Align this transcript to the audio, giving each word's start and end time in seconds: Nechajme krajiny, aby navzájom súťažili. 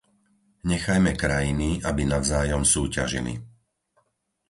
Nechajme 0.71 1.11
krajiny, 1.23 1.69
aby 1.89 2.03
navzájom 2.13 2.63
súťažili. 2.73 3.33